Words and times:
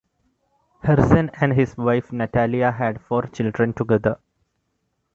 Herzen 0.83 1.29
and 1.39 1.53
his 1.53 1.77
wife 1.77 2.11
Natalia 2.11 2.71
had 2.71 2.99
four 3.01 3.27
children 3.27 3.71
together. 3.71 4.17